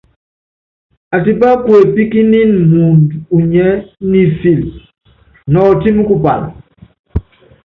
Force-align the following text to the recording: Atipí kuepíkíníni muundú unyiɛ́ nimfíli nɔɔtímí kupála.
Atipí 1.15 1.47
kuepíkíníni 1.63 2.59
muundú 2.71 3.15
unyiɛ́ 3.35 3.71
nimfíli 4.09 4.69
nɔɔtímí 5.51 6.01
kupála. 6.09 6.47